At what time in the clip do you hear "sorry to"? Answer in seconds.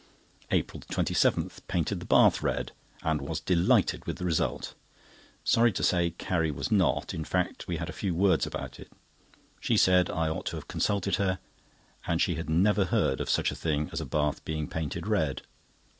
5.43-5.83